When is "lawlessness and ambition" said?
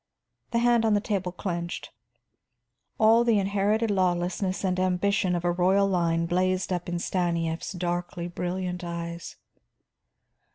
3.91-5.35